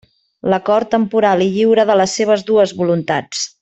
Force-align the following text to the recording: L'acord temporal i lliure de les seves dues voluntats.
L'acord 0.53 0.89
temporal 0.95 1.45
i 1.47 1.51
lliure 1.59 1.87
de 1.93 2.01
les 2.03 2.19
seves 2.23 2.49
dues 2.53 2.77
voluntats. 2.85 3.49